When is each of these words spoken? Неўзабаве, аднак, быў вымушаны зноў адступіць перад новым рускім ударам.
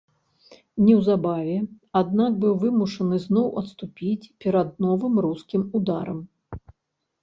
Неўзабаве, 0.85 1.57
аднак, 2.01 2.31
быў 2.45 2.53
вымушаны 2.65 3.23
зноў 3.29 3.47
адступіць 3.65 4.29
перад 4.47 4.69
новым 4.91 5.25
рускім 5.31 5.61
ударам. 5.81 6.29